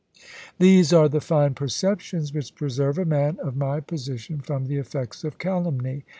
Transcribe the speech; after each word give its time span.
These 0.57 0.91
are 0.93 1.07
the 1.07 1.21
fine 1.21 1.53
perceptions 1.53 2.33
which 2.33 2.55
preserve 2.55 2.97
a 2.97 3.05
man 3.05 3.37
of 3.39 3.55
my 3.55 3.81
position 3.81 4.39
from 4.41 4.65
the 4.65 4.77
effects 4.77 5.23
of 5.23 5.37
calumny. 5.37 6.05